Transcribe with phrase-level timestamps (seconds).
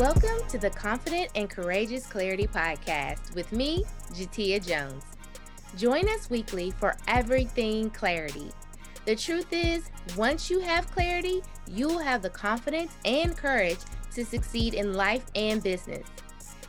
[0.00, 3.84] Welcome to the Confident and Courageous Clarity Podcast with me,
[4.14, 5.04] Jatia Jones.
[5.76, 8.50] Join us weekly for everything clarity.
[9.04, 13.76] The truth is, once you have clarity, you'll have the confidence and courage
[14.14, 16.06] to succeed in life and business.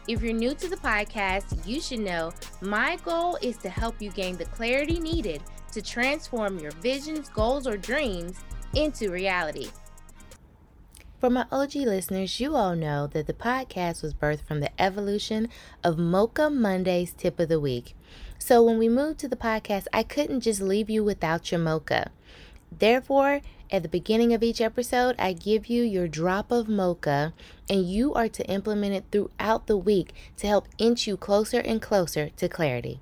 [0.09, 4.11] If you're new to the podcast, you should know my goal is to help you
[4.11, 8.42] gain the clarity needed to transform your visions, goals, or dreams
[8.75, 9.70] into reality.
[11.21, 15.50] For my OG listeners, you all know that the podcast was birthed from the evolution
[15.84, 17.96] of Mocha Monday's tip of the week.
[18.39, 22.10] So when we moved to the podcast, I couldn't just leave you without your mocha.
[22.71, 27.36] Therefore, at the beginning of each episode, I give you your drop of mocha,
[27.70, 31.79] and you are to implement it throughout the week to help inch you closer and
[31.79, 33.00] closer to clarity.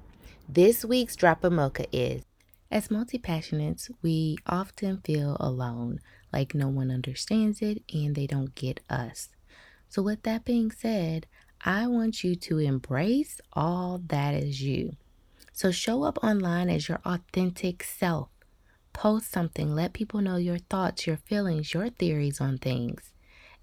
[0.50, 2.24] This week's drop of mocha is
[2.70, 8.56] As multi passionates, we often feel alone like no one understands it and they don't
[8.56, 9.30] get us.
[9.90, 11.26] So, with that being said,
[11.62, 14.96] I want you to embrace all that is you.
[15.52, 18.30] So, show up online as your authentic self.
[18.94, 23.14] Post something, let people know your thoughts, your feelings, your theories on things.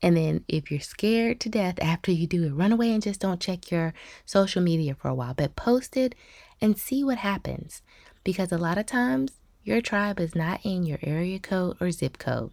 [0.02, 3.20] And then, if you're scared to death after you do it, run away and just
[3.20, 6.14] don't check your social media for a while, but post it
[6.60, 7.82] and see what happens.
[8.24, 12.18] Because a lot of times, your tribe is not in your area code or zip
[12.18, 12.52] code.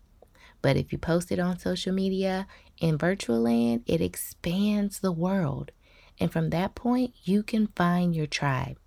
[0.63, 2.47] But if you post it on social media
[2.79, 5.71] in virtual land, it expands the world.
[6.19, 8.77] And from that point, you can find your tribe.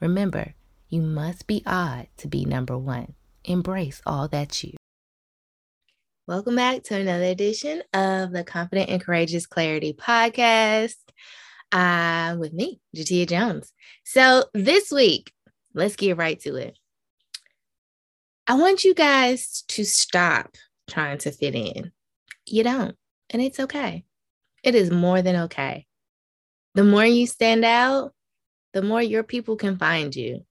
[0.00, 0.54] Remember,
[0.88, 3.14] you must be odd to be number one.
[3.44, 4.76] Embrace all that's you.
[6.28, 10.94] Welcome back to another edition of the Confident and Courageous Clarity Podcast
[11.72, 13.72] uh, with me, Jatia Jones.
[14.04, 15.32] So this week,
[15.74, 16.78] let's get right to it.
[18.46, 20.54] I want you guys to stop
[20.88, 21.92] trying to fit in.
[22.46, 22.96] You don't,
[23.30, 24.04] and it's okay.
[24.62, 25.86] It is more than okay.
[26.74, 28.12] The more you stand out,
[28.72, 30.44] the more your people can find you.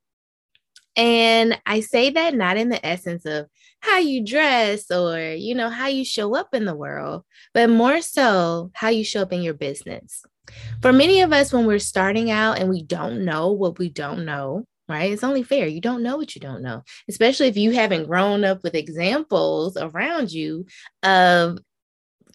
[0.95, 3.47] And I say that not in the essence of
[3.79, 8.01] how you dress or, you know, how you show up in the world, but more
[8.01, 10.23] so how you show up in your business.
[10.81, 14.25] For many of us, when we're starting out and we don't know what we don't
[14.25, 15.11] know, right?
[15.11, 15.67] It's only fair.
[15.67, 19.77] You don't know what you don't know, especially if you haven't grown up with examples
[19.77, 20.65] around you
[21.03, 21.59] of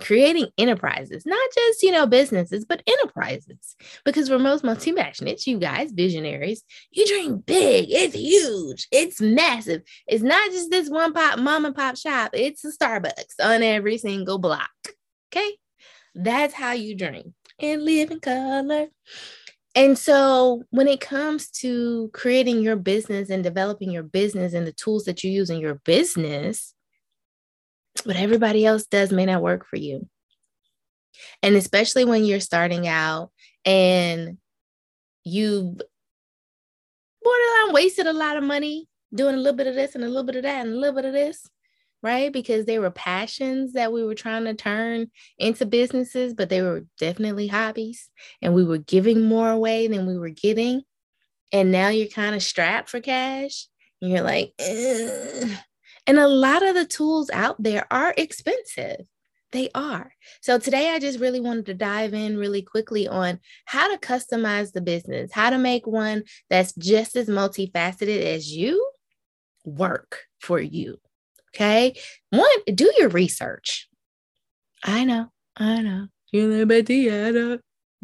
[0.00, 3.76] creating enterprises, not just, you know, businesses, but enterprises.
[4.04, 7.88] Because for most multi-passionates, you guys, visionaries, you dream big.
[7.90, 8.86] It's huge.
[8.92, 9.82] It's massive.
[10.06, 12.30] It's not just this one pop mom and pop shop.
[12.32, 14.70] It's a Starbucks on every single block.
[15.32, 15.56] Okay.
[16.14, 18.86] That's how you dream and live in color.
[19.78, 24.72] And so, when it comes to creating your business and developing your business and the
[24.72, 26.74] tools that you use in your business,
[28.02, 30.08] what everybody else does may not work for you.
[31.44, 33.30] And especially when you're starting out
[33.64, 34.38] and
[35.22, 35.78] you
[37.22, 40.24] borderline wasted a lot of money doing a little bit of this and a little
[40.24, 41.48] bit of that and a little bit of this
[42.02, 42.32] right?
[42.32, 46.84] Because they were passions that we were trying to turn into businesses, but they were
[46.98, 48.08] definitely hobbies.
[48.40, 50.82] And we were giving more away than we were getting.
[51.52, 53.66] And now you're kind of strapped for cash.
[54.00, 55.50] And you're like, Ugh.
[56.06, 59.06] and a lot of the tools out there are expensive.
[59.50, 60.12] They are.
[60.42, 64.72] So today I just really wanted to dive in really quickly on how to customize
[64.72, 68.90] the business, how to make one that's just as multifaceted as you
[69.64, 70.98] work for you.
[71.54, 71.94] Okay.
[72.30, 73.88] One, do your research.
[74.84, 76.08] I know, I know.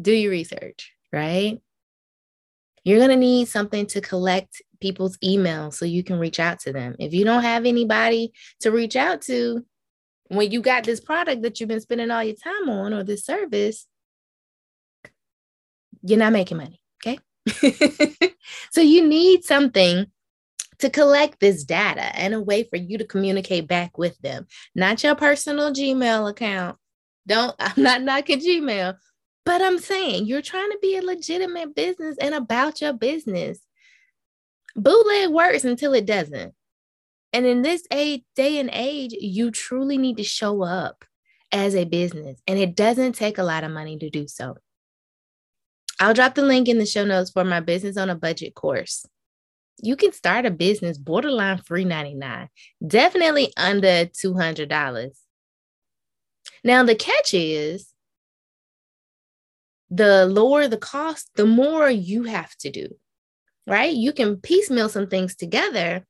[0.01, 1.59] Do your research, right?
[2.83, 6.73] You're going to need something to collect people's emails so you can reach out to
[6.73, 6.95] them.
[6.99, 9.65] If you don't have anybody to reach out to,
[10.27, 13.25] when you got this product that you've been spending all your time on or this
[13.25, 13.87] service,
[16.03, 16.81] you're not making money.
[17.05, 17.19] Okay.
[18.71, 20.07] so you need something
[20.79, 25.03] to collect this data and a way for you to communicate back with them, not
[25.03, 26.77] your personal Gmail account.
[27.27, 28.95] Don't, I'm not knocking Gmail,
[29.45, 33.59] but I'm saying you're trying to be a legitimate business and about your business.
[34.75, 36.53] Bootleg works until it doesn't.
[37.31, 41.03] And in this age, day and age, you truly need to show up
[41.51, 44.57] as a business, and it doesn't take a lot of money to do so.
[45.99, 49.05] I'll drop the link in the show notes for my business on a budget course
[49.81, 52.49] you can start a business borderline free 99
[52.85, 55.11] definitely under $200
[56.63, 57.91] now the catch is
[59.89, 62.87] the lower the cost the more you have to do
[63.67, 66.05] right you can piecemeal some things together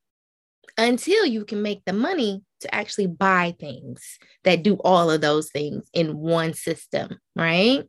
[0.77, 5.50] until you can make the money to actually buy things that do all of those
[5.50, 7.83] things in one system, right?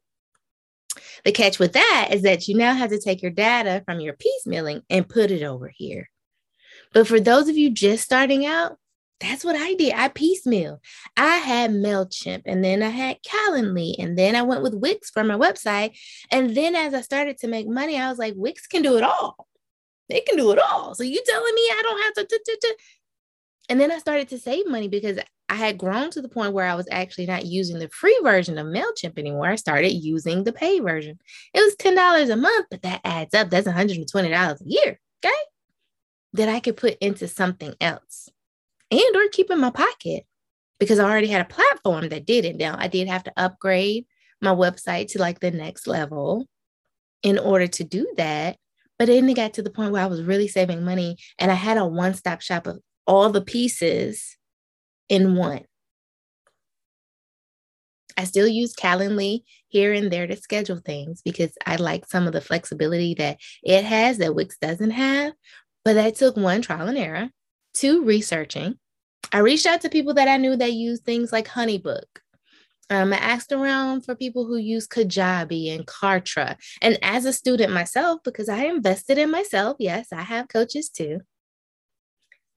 [1.25, 4.15] The catch with that is that you now have to take your data from your
[4.15, 6.09] piecemealing and put it over here.
[6.93, 8.79] But for those of you just starting out,
[9.21, 9.95] that's what I did.
[9.95, 10.81] I piecemeal.
[11.17, 15.25] I had MailChimp and then I had Calendly and then I went with Wix for
[15.25, 15.99] my website.
[16.31, 19.03] And then as I started to make money, I was like, Wix can do it
[19.03, 19.47] all.
[20.09, 20.95] They can do it all.
[20.95, 22.77] So you telling me I don't have to.
[23.69, 25.19] And then I started to save money because
[25.49, 28.59] I had grown to the point where I was actually not using the free version
[28.59, 29.49] of MailChimp anymore.
[29.49, 31.19] I started using the pay version.
[31.55, 33.51] It was $10 a month, but that adds up.
[33.51, 35.01] That's $120 a year.
[35.25, 35.35] Okay.
[36.33, 38.29] That I could put into something else
[38.91, 40.25] and or keep in my pocket
[40.79, 42.57] because I already had a platform that did it.
[42.57, 44.07] Now I did have to upgrade
[44.41, 46.47] my website to like the next level
[47.23, 48.59] in order to do that.
[48.99, 51.55] But then it got to the point where I was really saving money and I
[51.55, 54.37] had a one stop shop of all the pieces
[55.09, 55.65] in one.
[58.17, 62.33] I still use Calendly here and there to schedule things because I like some of
[62.33, 65.35] the flexibility that it has that Wix doesn't have.
[65.85, 67.29] But that took one trial and error,
[67.75, 68.79] two researching.
[69.33, 72.05] I reached out to people that I knew that use things like Honeybook.
[72.89, 76.57] Um, I asked around for people who use Kajabi and Kartra.
[76.81, 81.21] And as a student myself, because I invested in myself, yes, I have coaches too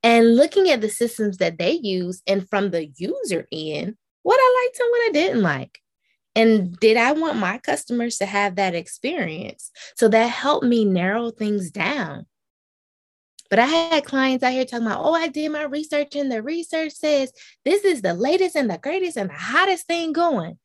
[0.03, 4.65] and looking at the systems that they use and from the user end, what I
[4.65, 5.79] liked and what I didn't like.
[6.35, 9.71] And did I want my customers to have that experience?
[9.97, 12.27] So that helped me narrow things down.
[13.49, 16.43] But I had clients out here talking about, oh, I did my research, and the
[16.43, 17.33] research says
[17.65, 20.59] this is the latest and the greatest and the hottest thing going.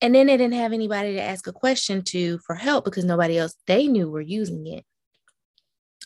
[0.00, 3.36] And then they didn't have anybody to ask a question to for help because nobody
[3.36, 4.84] else they knew were using it.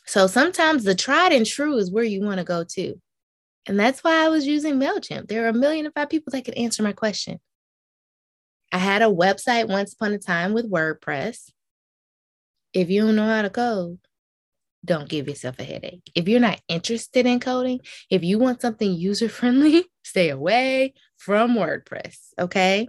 [0.07, 3.01] So sometimes the tried and true is where you want to go to.
[3.67, 5.29] And that's why I was using MailChimp.
[5.29, 7.39] There are a million and five people that could answer my question.
[8.73, 11.51] I had a website once upon a time with WordPress.
[12.73, 13.99] If you don't know how to code,
[14.85, 16.11] don't give yourself a headache.
[16.15, 21.55] If you're not interested in coding, if you want something user friendly, stay away from
[21.55, 22.17] WordPress.
[22.39, 22.89] Okay.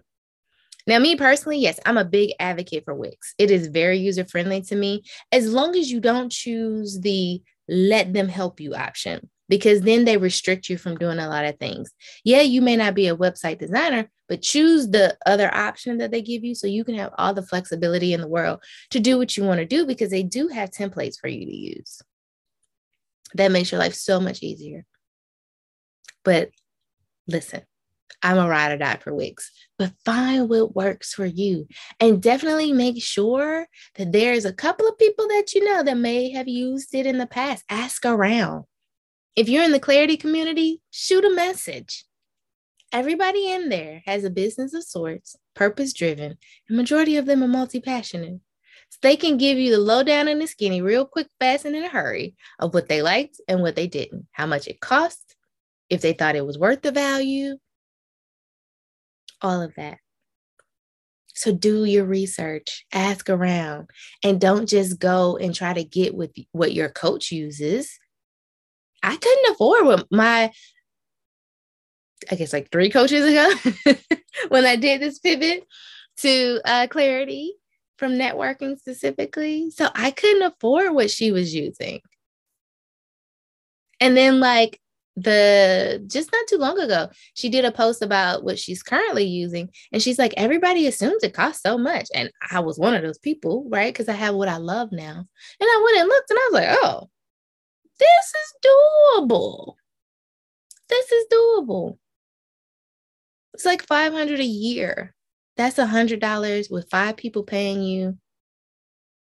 [0.85, 3.33] Now, me personally, yes, I'm a big advocate for Wix.
[3.37, 8.11] It is very user friendly to me, as long as you don't choose the let
[8.13, 11.91] them help you option, because then they restrict you from doing a lot of things.
[12.25, 16.21] Yeah, you may not be a website designer, but choose the other option that they
[16.21, 19.37] give you so you can have all the flexibility in the world to do what
[19.37, 22.01] you want to do because they do have templates for you to use.
[23.35, 24.85] That makes your life so much easier.
[26.23, 26.49] But
[27.27, 27.61] listen,
[28.21, 31.67] I'm a ride or die for Wix, but find what works for you.
[31.99, 36.31] And definitely make sure that there's a couple of people that you know that may
[36.31, 37.65] have used it in the past.
[37.69, 38.63] Ask around.
[39.35, 42.05] If you're in the clarity community, shoot a message.
[42.93, 46.37] Everybody in there has a business of sorts, purpose driven,
[46.69, 48.39] and majority of them are multi passionate.
[48.89, 51.83] So they can give you the lowdown and the skinny real quick, fast, and in
[51.83, 55.35] a hurry of what they liked and what they didn't, how much it cost,
[55.89, 57.57] if they thought it was worth the value,
[59.43, 59.97] all of that.
[61.35, 63.89] So do your research, ask around,
[64.23, 67.99] and don't just go and try to get with what your coach uses.
[69.01, 70.51] I couldn't afford what my,
[72.31, 73.95] I guess like three coaches ago
[74.49, 75.65] when I did this pivot
[76.17, 77.53] to uh, clarity
[77.97, 79.71] from networking specifically.
[79.71, 82.01] So I couldn't afford what she was using.
[83.99, 84.79] And then, like,
[85.15, 89.69] the just not too long ago she did a post about what she's currently using
[89.91, 92.07] and she's like everybody assumes it costs so much.
[92.15, 93.93] And i was one of those people right?
[93.93, 95.25] Because i have what i love now.
[95.59, 97.09] And i went and looked and i was like oh
[97.99, 98.69] this is
[99.19, 99.75] doable.
[100.89, 101.97] This is doable.
[103.53, 105.15] It's like 500 a year.
[105.57, 108.17] That's a hundred dollars with five people paying you.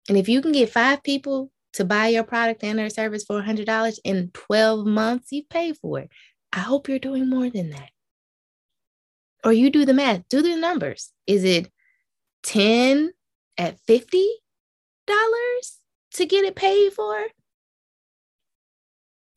[0.09, 3.41] And if you can get five people to buy your product and their service for
[3.41, 6.11] $100 in 12 months, you've paid for it.
[6.53, 7.91] I hope you're doing more than that.
[9.45, 11.12] Or you do the math, do the numbers.
[11.27, 11.71] Is it
[12.43, 13.11] 10
[13.57, 14.05] at $50
[16.15, 17.17] to get it paid for?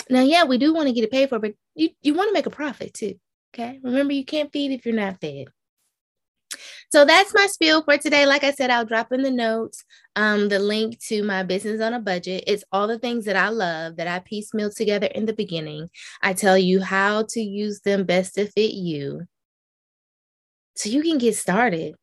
[0.09, 2.33] Now, yeah, we do want to get it paid for, but you, you want to
[2.33, 3.15] make a profit too.
[3.53, 3.79] Okay.
[3.83, 5.47] Remember, you can't feed if you're not fed.
[6.93, 8.27] So that's my spiel for today.
[8.27, 9.83] Like I said, I'll drop in the notes
[10.15, 12.43] um, the link to my business on a budget.
[12.45, 15.89] It's all the things that I love that I piecemeal together in the beginning.
[16.21, 19.23] I tell you how to use them best to fit you
[20.75, 21.95] so you can get started.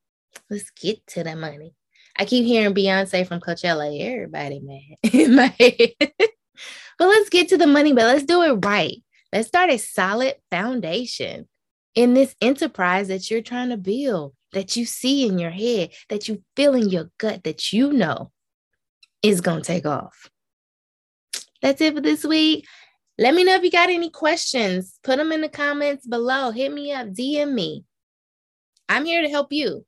[0.51, 1.73] Let's get to the money.
[2.19, 3.97] I keep hearing Beyonce from Coachella.
[3.97, 5.93] Everybody mad in my head.
[6.01, 8.97] but let's get to the money, but let's do it right.
[9.33, 11.47] Let's start a solid foundation
[11.95, 16.29] in this enterprise that you're trying to build, that you see in your head, that
[16.29, 18.31] you feel in your gut, that you know
[19.23, 20.31] is going to take off.
[21.63, 22.67] That's it for this week.
[23.19, 24.99] Let me know if you got any questions.
[25.05, 26.51] Put them in the comments below.
[26.51, 27.85] Hit me up, DM me.
[28.89, 29.85] I'm here to help you.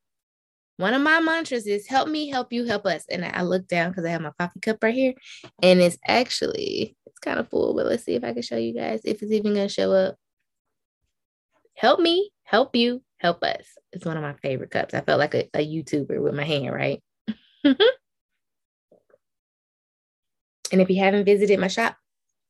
[0.76, 3.04] One of my mantras is help me, help you, help us.
[3.10, 5.14] And I look down because I have my coffee cup right here.
[5.62, 8.74] And it's actually, it's kind of full, but let's see if I can show you
[8.74, 10.16] guys if it's even going to show up.
[11.74, 13.64] Help me, help you, help us.
[13.92, 14.94] It's one of my favorite cups.
[14.94, 17.00] I felt like a, a YouTuber with my hand, right?
[17.64, 17.76] and
[20.72, 21.96] if you haven't visited my shop,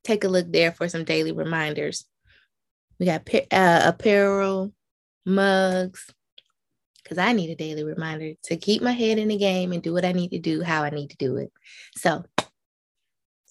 [0.02, 2.06] take a look there for some daily reminders.
[2.98, 4.72] We got uh, apparel,
[5.26, 6.06] mugs,
[7.02, 9.92] because I need a daily reminder to keep my head in the game and do
[9.92, 11.52] what I need to do, how I need to do it.
[11.96, 12.24] So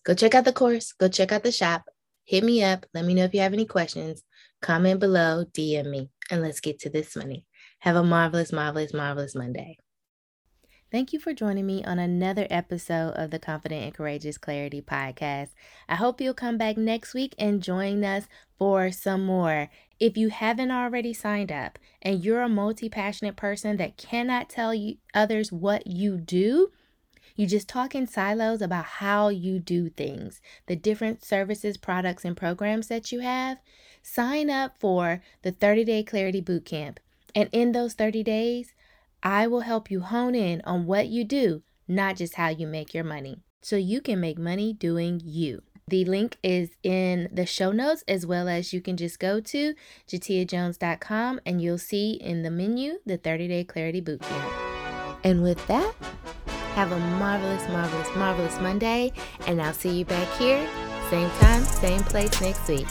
[0.03, 1.83] go check out the course, go check out the shop,
[2.25, 4.23] hit me up, let me know if you have any questions,
[4.61, 7.45] comment below, DM me, and let's get to this money.
[7.79, 9.77] Have a marvelous, marvelous, marvelous Monday.
[10.91, 15.50] Thank you for joining me on another episode of the Confident and Courageous Clarity Podcast.
[15.88, 19.69] I hope you'll come back next week and join us for some more.
[20.00, 24.73] If you haven't already signed up and you're a multi passionate person that cannot tell
[24.73, 26.71] you others what you do,
[27.35, 32.35] you just talk in silos about how you do things, the different services, products, and
[32.35, 33.59] programs that you have.
[34.03, 36.97] Sign up for the 30 Day Clarity Bootcamp.
[37.35, 38.73] And in those 30 days,
[39.23, 42.93] I will help you hone in on what you do, not just how you make
[42.93, 45.61] your money, so you can make money doing you.
[45.88, 49.73] The link is in the show notes, as well as you can just go to
[50.07, 54.53] jatiajones.com and you'll see in the menu the 30 Day Clarity Bootcamp.
[55.23, 55.93] And with that,
[56.75, 59.11] have a marvelous, marvelous, marvelous Monday,
[59.47, 60.67] and I'll see you back here,
[61.09, 62.87] same time, same place next week.